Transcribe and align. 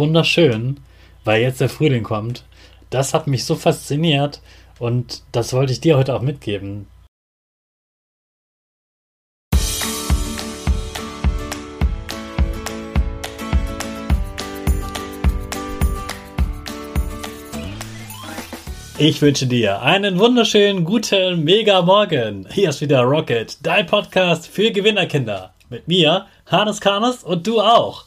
wunderschön, 0.00 0.80
weil 1.24 1.42
jetzt 1.42 1.60
der 1.60 1.68
Frühling 1.68 2.02
kommt. 2.02 2.44
Das 2.88 3.12
hat 3.12 3.26
mich 3.26 3.44
so 3.44 3.54
fasziniert 3.54 4.40
und 4.78 5.22
das 5.30 5.52
wollte 5.52 5.74
ich 5.74 5.80
dir 5.80 5.98
heute 5.98 6.14
auch 6.14 6.22
mitgeben. 6.22 6.86
Ich 18.96 19.22
wünsche 19.22 19.46
dir 19.46 19.82
einen 19.82 20.18
wunderschönen 20.18 20.84
guten 20.84 21.44
Mega 21.44 21.82
Morgen. 21.82 22.46
Hier 22.50 22.70
ist 22.70 22.80
wieder 22.80 23.02
Rocket, 23.02 23.58
dein 23.62 23.86
Podcast 23.86 24.46
für 24.46 24.70
Gewinnerkinder. 24.70 25.54
Mit 25.68 25.88
mir, 25.88 26.26
Hannes 26.46 26.80
Karnes 26.80 27.22
und 27.22 27.46
du 27.46 27.60
auch. 27.60 28.06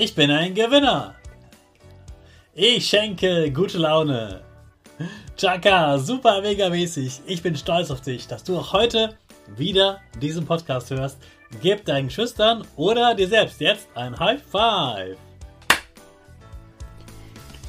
Ich 0.00 0.14
bin 0.14 0.30
ein 0.30 0.54
Gewinner. 0.54 1.16
Ich 2.54 2.88
schenke 2.88 3.50
gute 3.50 3.78
Laune. 3.78 4.42
Chaka, 5.36 5.98
super 5.98 6.40
mega 6.40 6.68
mäßig. 6.68 7.22
Ich 7.26 7.42
bin 7.42 7.56
stolz 7.56 7.90
auf 7.90 8.00
dich, 8.00 8.28
dass 8.28 8.44
du 8.44 8.56
auch 8.56 8.72
heute 8.72 9.16
wieder 9.56 9.98
diesen 10.22 10.46
Podcast 10.46 10.90
hörst. 10.90 11.18
Gib 11.60 11.84
deinen 11.84 12.10
Schüchtern 12.10 12.64
oder 12.76 13.16
dir 13.16 13.26
selbst 13.26 13.60
jetzt 13.60 13.88
ein 13.96 14.16
High 14.16 14.40
Five. 14.40 15.16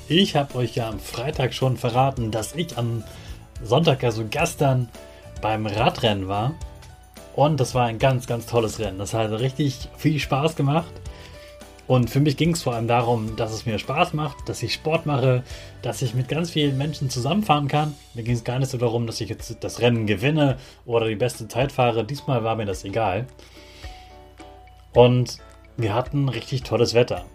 Ich 0.08 0.36
habe 0.36 0.54
euch 0.54 0.76
ja 0.76 0.88
am 0.88 1.00
Freitag 1.00 1.52
schon 1.56 1.78
verraten, 1.78 2.30
dass 2.30 2.54
ich 2.54 2.78
am 2.78 3.04
Sonntag, 3.64 4.04
also 4.04 4.24
gestern, 4.30 4.88
beim 5.42 5.66
Radrennen 5.66 6.28
war. 6.28 6.54
Und 7.36 7.60
das 7.60 7.74
war 7.74 7.88
ein 7.88 7.98
ganz, 7.98 8.28
ganz 8.28 8.46
tolles 8.46 8.78
Rennen. 8.78 9.00
Das 9.00 9.16
hat 9.16 9.32
richtig 9.32 9.90
viel 9.98 10.20
Spaß 10.20 10.56
gemacht. 10.56 10.94
Und 11.90 12.12
für 12.12 12.20
mich 12.20 12.38
ging 12.38 12.52
es 12.52 12.62
vor 12.62 12.76
allem 12.76 12.88
darum, 12.88 13.36
dass 13.36 13.52
es 13.52 13.66
mir 13.66 13.80
Spaß 13.80 14.14
macht, 14.14 14.48
dass 14.48 14.62
ich 14.62 14.76
Sport 14.76 15.08
mache, 15.08 15.44
dass 15.82 16.04
ich 16.04 16.14
mit 16.14 16.28
ganz 16.28 16.52
vielen 16.52 16.78
Menschen 16.78 17.10
zusammenfahren 17.10 17.68
kann. 17.68 17.96
Mir 18.14 18.22
ging 18.22 18.36
es 18.36 18.44
gar 18.44 18.60
nicht 18.60 18.70
so 18.70 18.78
darum, 18.78 19.08
dass 19.08 19.20
ich 19.22 19.28
jetzt 19.28 19.58
das 19.64 19.80
Rennen 19.80 20.06
gewinne 20.06 20.58
oder 20.86 21.08
die 21.08 21.16
beste 21.16 21.48
Zeit 21.48 21.72
fahre. 21.72 22.06
Diesmal 22.06 22.44
war 22.44 22.56
mir 22.56 22.68
das 22.68 22.84
egal. 22.84 23.26
Und 24.94 25.40
wir 25.78 25.96
hatten 25.96 26.30
richtig 26.30 26.62
tolles 26.62 26.94
Wetter. 26.94 27.26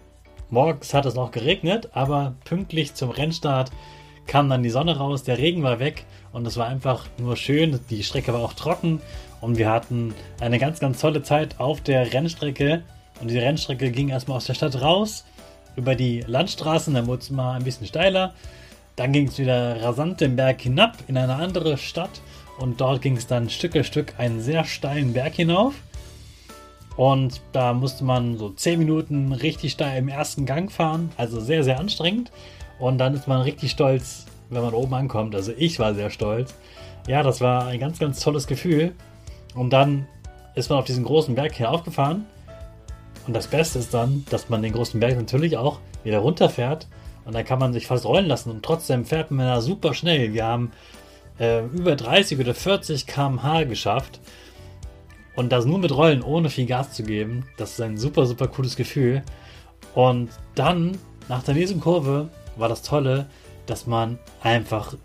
Morgens 0.49 0.93
hat 0.93 1.05
es 1.05 1.15
noch 1.15 1.31
geregnet, 1.31 1.89
aber 1.91 2.35
pünktlich 2.45 2.93
zum 2.93 3.09
Rennstart 3.09 3.71
kam 4.25 4.47
dann 4.47 4.63
die 4.63 4.69
Sonne 4.69 4.95
raus, 4.95 5.23
der 5.23 5.37
Regen 5.37 5.63
war 5.63 5.79
weg 5.79 6.05
und 6.31 6.47
es 6.47 6.55
war 6.55 6.67
einfach 6.67 7.07
nur 7.17 7.35
schön. 7.35 7.81
Die 7.89 8.03
Strecke 8.03 8.31
war 8.31 8.39
auch 8.39 8.53
trocken 8.53 9.01
und 9.41 9.57
wir 9.57 9.69
hatten 9.69 10.15
eine 10.39 10.59
ganz, 10.59 10.79
ganz 10.79 11.01
tolle 11.01 11.23
Zeit 11.23 11.59
auf 11.59 11.81
der 11.81 12.13
Rennstrecke 12.13 12.83
und 13.21 13.29
die 13.29 13.37
Rennstrecke 13.37 13.91
ging 13.91 14.09
erstmal 14.09 14.37
aus 14.37 14.45
der 14.45 14.53
Stadt 14.53 14.81
raus, 14.81 15.25
über 15.75 15.95
die 15.95 16.21
Landstraßen, 16.25 16.93
dann 16.93 17.07
wurde 17.07 17.21
es 17.21 17.29
mal 17.29 17.53
ein 17.53 17.63
bisschen 17.63 17.87
steiler. 17.87 18.33
Dann 18.95 19.11
ging 19.11 19.27
es 19.27 19.37
wieder 19.37 19.81
rasant 19.81 20.21
den 20.21 20.35
Berg 20.35 20.61
hinab 20.61 20.97
in 21.07 21.17
eine 21.17 21.35
andere 21.35 21.77
Stadt 21.77 22.21
und 22.59 22.79
dort 22.79 23.01
ging 23.01 23.17
es 23.17 23.27
dann 23.27 23.49
Stück 23.49 23.73
für 23.73 23.83
Stück 23.83 24.13
einen 24.17 24.41
sehr 24.41 24.63
steilen 24.63 25.13
Berg 25.13 25.33
hinauf. 25.33 25.73
Und 26.95 27.41
da 27.51 27.73
musste 27.73 28.05
man 28.05 28.37
so 28.37 28.49
10 28.49 28.79
Minuten 28.79 29.33
richtig 29.33 29.73
steil 29.73 29.97
im 29.97 30.07
ersten 30.07 30.45
Gang 30.45 30.71
fahren, 30.71 31.11
also 31.17 31.41
sehr, 31.41 31.65
sehr 31.65 31.77
anstrengend. 31.77 32.31
Und 32.79 32.97
dann 32.99 33.13
ist 33.13 33.27
man 33.27 33.41
richtig 33.41 33.71
stolz, 33.71 34.25
wenn 34.49 34.61
man 34.61 34.73
oben 34.73 34.93
ankommt. 34.93 35.35
Also 35.35 35.51
ich 35.57 35.77
war 35.77 35.93
sehr 35.93 36.09
stolz. 36.09 36.55
Ja, 37.05 37.21
das 37.21 37.41
war 37.41 37.67
ein 37.67 37.81
ganz, 37.81 37.99
ganz 37.99 38.21
tolles 38.21 38.47
Gefühl. 38.47 38.93
Und 39.53 39.71
dann 39.71 40.07
ist 40.55 40.69
man 40.69 40.79
auf 40.79 40.85
diesen 40.85 41.03
großen 41.03 41.35
Berg 41.35 41.53
hier 41.53 41.69
aufgefahren 41.69 42.25
und 43.27 43.33
das 43.33 43.47
Beste 43.47 43.79
ist 43.79 43.93
dann, 43.93 44.25
dass 44.29 44.49
man 44.49 44.61
den 44.61 44.73
großen 44.73 44.99
Berg 44.99 45.15
natürlich 45.15 45.57
auch 45.57 45.79
wieder 46.03 46.19
runterfährt 46.19 46.87
und 47.25 47.33
dann 47.33 47.45
kann 47.45 47.59
man 47.59 47.73
sich 47.73 47.87
fast 47.87 48.05
rollen 48.05 48.27
lassen 48.27 48.51
und 48.51 48.63
trotzdem 48.63 49.05
fährt 49.05 49.31
man 49.31 49.47
da 49.47 49.61
super 49.61 49.93
schnell. 49.93 50.33
Wir 50.33 50.45
haben 50.45 50.71
äh, 51.39 51.65
über 51.65 51.95
30 51.95 52.39
oder 52.39 52.53
40 52.53 53.07
km/h 53.07 53.63
geschafft 53.63 54.19
und 55.35 55.51
das 55.51 55.65
nur 55.65 55.79
mit 55.79 55.95
Rollen, 55.95 56.21
ohne 56.21 56.49
viel 56.49 56.65
Gas 56.65 56.93
zu 56.93 57.03
geben. 57.03 57.45
Das 57.57 57.71
ist 57.71 57.81
ein 57.81 57.97
super, 57.97 58.25
super 58.25 58.47
cooles 58.47 58.75
Gefühl. 58.75 59.23
Und 59.93 60.29
dann, 60.55 60.97
nach 61.27 61.43
der 61.43 61.55
nächsten 61.55 61.79
Kurve, 61.79 62.29
war 62.55 62.69
das 62.69 62.83
Tolle, 62.83 63.27
dass 63.65 63.87
man 63.87 64.19
einfach 64.41 64.95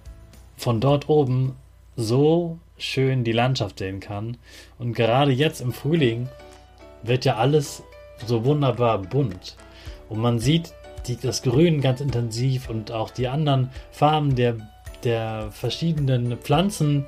von 0.56 0.81
dort 0.81 1.08
oben 1.08 1.56
so 1.96 2.58
schön 2.78 3.25
die 3.25 3.32
Landschaft 3.32 3.78
sehen 3.78 4.00
kann. 4.00 4.37
Und 4.78 4.94
gerade 4.94 5.32
jetzt 5.32 5.61
im 5.61 5.73
Frühling 5.73 6.28
wird 7.02 7.25
ja 7.25 7.37
alles 7.37 7.82
so 8.26 8.44
wunderbar 8.44 8.99
bunt. 8.99 9.56
Und 10.08 10.19
man 10.20 10.38
sieht 10.38 10.72
die, 11.06 11.17
das 11.17 11.43
Grün 11.43 11.81
ganz 11.81 12.00
intensiv 12.00 12.69
und 12.69 12.93
auch 12.93 13.11
die 13.11 13.28
anderen 13.28 13.70
Farben 13.90 14.34
der, 14.34 14.56
der 15.05 15.49
verschiedenen 15.50 16.37
Pflanzen. 16.38 17.06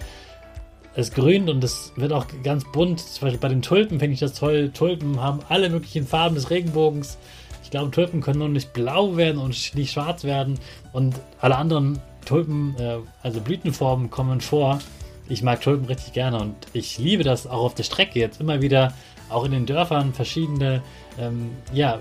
Es 0.95 1.11
grünt 1.13 1.49
und 1.49 1.65
es 1.65 1.93
wird 1.97 2.13
auch 2.13 2.27
ganz 2.43 2.65
bunt. 2.71 3.01
Zum 3.01 3.23
Beispiel 3.23 3.41
bei 3.41 3.49
den 3.49 3.63
Tulpen 3.63 3.99
finde 3.99 4.15
ich 4.15 4.21
das 4.21 4.35
toll. 4.35 4.71
Tulpen 4.75 5.21
haben 5.21 5.41
alle 5.49 5.71
möglichen 5.71 6.07
Farben 6.07 6.35
des 6.35 6.51
Regenbogens. 6.51 7.19
Ich 7.65 7.71
glaube, 7.71 7.91
Tulpen 7.91 8.21
können 8.21 8.41
nur 8.41 8.49
nicht 8.49 8.73
blau 8.73 9.17
werden 9.17 9.39
und 9.39 9.75
nicht 9.75 9.93
schwarz 9.93 10.25
werden. 10.25 10.59
Und 10.93 11.15
alle 11.41 11.57
anderen 11.57 11.99
Tulpen, 12.25 12.77
äh, 12.79 12.99
also 13.23 13.41
Blütenformen, 13.41 14.11
kommen 14.11 14.41
vor. 14.41 14.81
Ich 15.29 15.43
mag 15.43 15.61
Tulpen 15.63 15.87
richtig 15.87 16.13
gerne 16.13 16.39
und 16.39 16.55
ich 16.73 16.99
liebe 16.99 17.23
das 17.23 17.47
auch 17.47 17.63
auf 17.63 17.75
der 17.75 17.85
Strecke 17.85 18.19
jetzt 18.19 18.41
immer 18.41 18.61
wieder 18.61 18.93
auch 19.33 19.45
in 19.45 19.53
den 19.53 19.67
Dörfern 19.67 20.13
verschiedene 20.13 20.83
ähm, 21.19 21.51
ja, 21.73 21.99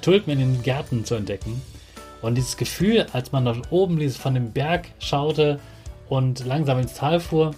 Tulpen 0.00 0.32
in 0.32 0.38
den 0.38 0.62
Gärten 0.62 1.04
zu 1.04 1.14
entdecken. 1.14 1.60
Und 2.22 2.36
dieses 2.36 2.56
Gefühl, 2.56 3.06
als 3.12 3.32
man 3.32 3.44
dort 3.44 3.70
oben 3.70 4.10
von 4.10 4.34
dem 4.34 4.52
Berg 4.52 4.88
schaute 4.98 5.60
und 6.08 6.44
langsam 6.46 6.78
ins 6.78 6.94
Tal 6.94 7.20
fuhr, 7.20 7.54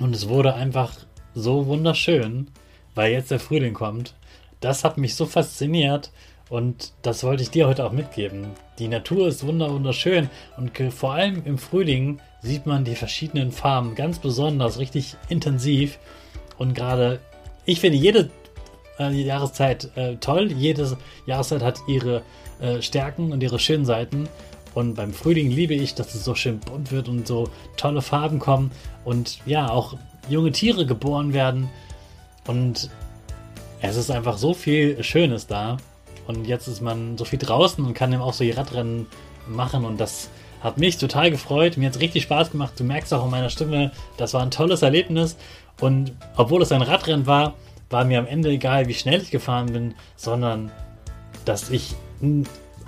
und 0.00 0.14
es 0.14 0.28
wurde 0.28 0.54
einfach 0.54 0.92
so 1.34 1.66
wunderschön, 1.66 2.48
weil 2.94 3.12
jetzt 3.12 3.30
der 3.30 3.40
Frühling 3.40 3.74
kommt. 3.74 4.14
Das 4.60 4.84
hat 4.84 4.98
mich 4.98 5.14
so 5.14 5.26
fasziniert 5.26 6.10
und 6.48 6.92
das 7.02 7.22
wollte 7.24 7.42
ich 7.42 7.50
dir 7.50 7.66
heute 7.66 7.84
auch 7.84 7.92
mitgeben. 7.92 8.48
Die 8.78 8.88
Natur 8.88 9.28
ist 9.28 9.46
wunderschön 9.46 10.30
und 10.56 10.76
vor 10.92 11.14
allem 11.14 11.42
im 11.44 11.58
Frühling 11.58 12.20
sieht 12.42 12.66
man 12.66 12.84
die 12.84 12.96
verschiedenen 12.96 13.52
Farben 13.52 13.94
ganz 13.94 14.18
besonders, 14.18 14.78
richtig 14.78 15.16
intensiv. 15.28 15.98
Und 16.58 16.74
gerade, 16.74 17.20
ich 17.64 17.80
finde 17.80 17.98
jede 17.98 18.30
äh, 18.98 19.10
Jahreszeit 19.10 19.90
äh, 19.96 20.16
toll. 20.16 20.52
Jede 20.52 20.96
Jahreszeit 21.26 21.62
hat 21.62 21.80
ihre 21.86 22.22
äh, 22.60 22.80
Stärken 22.82 23.32
und 23.32 23.42
ihre 23.42 23.58
schönen 23.58 23.84
Seiten. 23.84 24.28
Und 24.74 24.94
beim 24.94 25.12
Frühling 25.12 25.50
liebe 25.50 25.74
ich, 25.74 25.94
dass 25.94 26.14
es 26.14 26.24
so 26.24 26.34
schön 26.34 26.58
bunt 26.58 26.90
wird 26.90 27.08
und 27.08 27.26
so 27.26 27.48
tolle 27.76 28.02
Farben 28.02 28.40
kommen 28.40 28.72
und 29.04 29.38
ja, 29.46 29.70
auch 29.70 29.96
junge 30.28 30.50
Tiere 30.50 30.84
geboren 30.84 31.32
werden. 31.32 31.68
Und 32.46 32.90
es 33.80 33.96
ist 33.96 34.10
einfach 34.10 34.36
so 34.36 34.54
viel 34.54 35.02
Schönes 35.04 35.46
da. 35.46 35.76
Und 36.26 36.46
jetzt 36.46 36.66
ist 36.68 36.80
man 36.80 37.18
so 37.18 37.24
viel 37.24 37.38
draußen 37.38 37.84
und 37.84 37.94
kann 37.94 38.12
eben 38.12 38.22
auch 38.22 38.32
so 38.32 38.44
die 38.44 38.50
Radrennen 38.50 39.06
machen. 39.46 39.84
Und 39.84 40.00
das 40.00 40.30
hat 40.60 40.78
mich 40.78 40.96
total 40.96 41.30
gefreut. 41.30 41.76
Mir 41.76 41.86
hat 41.86 41.96
es 41.96 42.00
richtig 42.00 42.22
Spaß 42.22 42.50
gemacht. 42.50 42.72
Du 42.78 42.84
merkst 42.84 43.12
auch 43.12 43.24
in 43.24 43.30
meiner 43.30 43.50
Stimme, 43.50 43.92
das 44.16 44.32
war 44.34 44.42
ein 44.42 44.50
tolles 44.50 44.82
Erlebnis. 44.82 45.36
Und 45.80 46.12
obwohl 46.36 46.62
es 46.62 46.72
ein 46.72 46.82
Radrennen 46.82 47.26
war, 47.26 47.54
war 47.90 48.04
mir 48.04 48.18
am 48.18 48.26
Ende 48.26 48.50
egal, 48.50 48.88
wie 48.88 48.94
schnell 48.94 49.20
ich 49.22 49.30
gefahren 49.30 49.72
bin, 49.72 49.94
sondern 50.16 50.70
dass 51.44 51.70
ich 51.70 51.94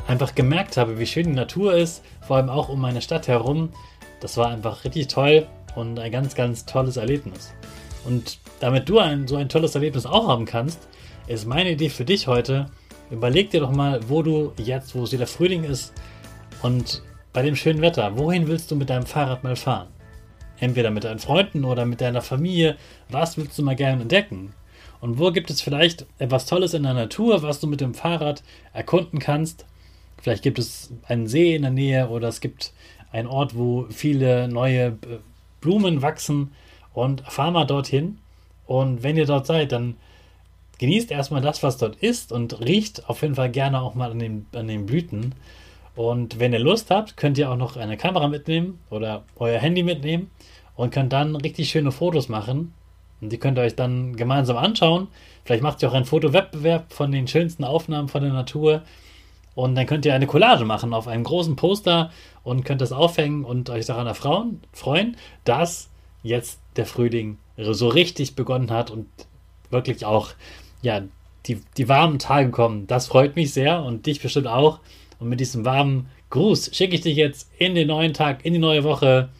einfach 0.07 0.35
gemerkt 0.35 0.77
habe, 0.77 0.99
wie 0.99 1.07
schön 1.07 1.27
die 1.27 1.33
Natur 1.33 1.75
ist, 1.75 2.03
vor 2.21 2.37
allem 2.37 2.49
auch 2.49 2.69
um 2.69 2.81
meine 2.81 3.03
Stadt 3.03 3.29
herum. 3.29 3.71
Das 4.21 4.37
war 4.37 4.49
einfach 4.49 4.85
richtig 4.85 5.09
toll 5.09 5.47
und 5.75 5.99
ein 5.99 6.13
ganz, 6.13 6.35
ganz 6.35 6.65
tolles 6.65 6.97
Erlebnis. 6.97 7.53
Und 8.05 8.39
damit 8.61 8.89
du 8.89 8.99
ein, 8.99 9.27
so 9.27 9.37
ein 9.37 9.49
tolles 9.49 9.75
Erlebnis 9.75 10.07
auch 10.07 10.29
haben 10.29 10.45
kannst, 10.45 10.89
ist 11.27 11.47
meine 11.47 11.73
Idee 11.73 11.89
für 11.89 12.05
dich 12.05 12.27
heute, 12.27 12.67
überleg 13.11 13.51
dir 13.51 13.61
doch 13.61 13.73
mal, 13.73 14.01
wo 14.09 14.23
du 14.23 14.53
jetzt, 14.59 14.95
wo 14.95 15.03
es 15.03 15.13
wieder 15.13 15.27
Frühling 15.27 15.65
ist 15.65 15.93
und 16.63 17.03
bei 17.33 17.43
dem 17.43 17.57
schönen 17.57 17.83
Wetter, 17.83 18.17
wohin 18.17 18.47
willst 18.47 18.71
du 18.71 18.77
mit 18.77 18.89
deinem 18.89 19.07
Fahrrad 19.07 19.45
mal 19.45 19.57
fahren? 19.57 19.89
Entweder 20.59 20.91
mit 20.91 21.05
deinen 21.05 21.19
Freunden 21.19 21.65
oder 21.65 21.85
mit 21.85 22.01
deiner 22.01 22.23
Familie. 22.23 22.77
Was 23.11 23.37
willst 23.37 23.59
du 23.59 23.63
mal 23.63 23.77
gerne 23.77 24.03
entdecken? 24.03 24.55
Und 25.01 25.19
wo 25.19 25.31
gibt 25.31 25.51
es 25.51 25.61
vielleicht 25.61 26.07
etwas 26.19 26.47
Tolles 26.47 26.75
in 26.75 26.83
der 26.83 26.95
Natur, 26.95 27.43
was 27.43 27.61
du 27.61 27.67
mit 27.67 27.81
dem 27.81 27.95
Fahrrad 27.95 28.43
erkunden 28.73 29.19
kannst? 29.19 29.67
Vielleicht 30.21 30.43
gibt 30.43 30.59
es 30.59 30.93
einen 31.07 31.27
See 31.27 31.55
in 31.55 31.63
der 31.63 31.71
Nähe 31.71 32.09
oder 32.09 32.29
es 32.29 32.41
gibt 32.41 32.73
einen 33.13 33.29
Ort, 33.29 33.57
wo 33.57 33.87
viele 33.91 34.49
neue 34.49 34.87
äh, 34.87 35.19
Blumen 35.61 36.03
wachsen 36.03 36.53
und 36.95 37.21
fahr 37.23 37.51
mal 37.51 37.65
dorthin. 37.65 38.19
Und 38.67 39.03
wenn 39.03 39.17
ihr 39.17 39.27
dort 39.27 39.47
seid, 39.47 39.73
dann 39.73 39.97
genießt 40.79 41.11
erstmal 41.11 41.41
das, 41.41 41.63
was 41.63 41.79
dort 41.79 41.97
ist 41.97 42.33
und 42.33 42.61
riecht 42.61 43.09
auf 43.09 43.23
jeden 43.23 43.35
Fall 43.35 43.51
gerne 43.51 43.81
auch 43.81 43.95
mal 43.95 44.11
an 44.11 44.19
den, 44.19 44.47
an 44.55 44.69
den 44.69 44.87
Blüten. 44.87 45.35
Und 45.95 46.39
wenn 46.39 46.53
ihr 46.53 46.59
Lust 46.59 46.91
habt, 46.91 47.17
könnt 47.17 47.39
ihr 47.39 47.51
auch 47.51 47.57
noch 47.57 47.77
eine 47.77 47.97
Kamera 47.97 48.29
mitnehmen 48.29 48.81
oder 48.91 49.25
euer 49.37 49.59
Handy 49.59 49.83
mitnehmen 49.83 50.31
und 50.75 50.93
könnt 50.93 51.13
dann 51.13 51.37
richtig 51.37 51.71
schöne 51.71 51.93
Fotos 51.93 52.29
machen. 52.29 52.75
Und 53.21 53.33
die 53.33 53.39
könnt 53.39 53.59
ihr 53.59 53.63
euch 53.63 53.77
dann 53.77 54.17
gemeinsam 54.17 54.57
anschauen. 54.57 55.09
Vielleicht 55.45 55.63
macht 55.63 55.83
ihr 55.83 55.89
auch 55.89 55.95
einen 55.95 56.05
Fotowettbewerb 56.05 56.93
von 56.93 57.13
den 57.13 57.29
schönsten 57.29 57.65
Aufnahmen 57.65 58.09
von 58.09 58.23
der 58.23 58.33
Natur. 58.33 58.83
Und 59.55 59.75
dann 59.75 59.87
könnt 59.87 60.05
ihr 60.05 60.15
eine 60.15 60.27
Collage 60.27 60.65
machen 60.65 60.93
auf 60.93 61.09
einem 61.09 61.25
großen 61.25 61.57
Poster 61.57 62.11
und 62.43 62.65
könnt 62.65 62.83
das 62.83 62.93
aufhängen 62.93 63.45
und 63.45 63.71
euch 63.71 63.87
daran 63.87 64.07
erfreuen, 64.07 64.61
freuen, 64.73 65.17
dass 65.45 65.89
jetzt 66.23 66.61
der 66.77 66.85
Frühling 66.85 67.39
so 67.57 67.89
richtig 67.89 68.37
begonnen 68.37 68.71
hat 68.71 68.91
und 68.91 69.07
wirklich 69.71 70.05
auch, 70.05 70.31
ja, 70.83 71.03
die, 71.47 71.63
die 71.77 71.89
warmen 71.89 72.19
Tage 72.19 72.51
kommen. 72.51 72.87
Das 72.87 73.07
freut 73.07 73.37
mich 73.37 73.53
sehr 73.53 73.83
und 73.83 74.07
dich 74.07 74.21
bestimmt 74.21 74.47
auch. 74.47 74.81
Und 75.19 75.29
mit 75.29 75.41
diesem 75.41 75.65
warmen 75.65 76.09
Gruß 76.31 76.71
schicke 76.75 76.95
ich 76.95 77.01
dich 77.01 77.17
jetzt 77.17 77.51
in 77.59 77.75
den 77.75 77.89
neuen 77.89 78.13
Tag, 78.13 78.45
in 78.45 78.53
die 78.53 78.59
neue 78.59 78.85
Woche 78.85 79.31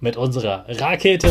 mit 0.00 0.16
unserer 0.16 0.64
Rakete. 0.68 1.30